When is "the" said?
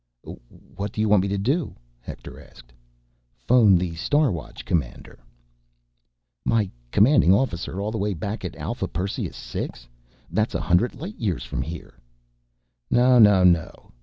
3.77-3.93, 7.91-7.99